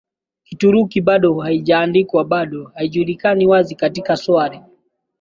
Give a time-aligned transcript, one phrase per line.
[0.43, 4.61] Kituruki bado haijaandikwa Bado haijulikani wazi katika swali